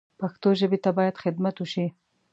پښتو 0.19 0.49
ژبې 0.59 0.77
ته 0.83 0.89
باید 0.97 1.21
خدمت 1.23 1.55
وشي 1.57 1.85